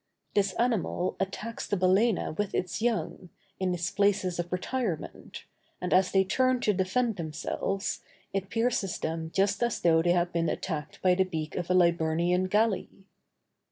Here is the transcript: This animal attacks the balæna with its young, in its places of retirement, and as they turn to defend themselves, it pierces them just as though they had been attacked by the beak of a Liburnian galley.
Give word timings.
This 0.33 0.53
animal 0.53 1.15
attacks 1.19 1.67
the 1.67 1.77
balæna 1.77 2.35
with 2.35 2.55
its 2.55 2.81
young, 2.81 3.29
in 3.59 3.71
its 3.71 3.91
places 3.91 4.39
of 4.39 4.51
retirement, 4.51 5.45
and 5.79 5.93
as 5.93 6.11
they 6.11 6.23
turn 6.23 6.59
to 6.61 6.73
defend 6.73 7.17
themselves, 7.17 8.01
it 8.33 8.49
pierces 8.49 8.97
them 8.97 9.29
just 9.31 9.61
as 9.61 9.79
though 9.79 10.01
they 10.01 10.13
had 10.13 10.33
been 10.33 10.49
attacked 10.49 11.03
by 11.03 11.13
the 11.13 11.23
beak 11.23 11.55
of 11.55 11.69
a 11.69 11.75
Liburnian 11.75 12.49
galley. 12.49 12.89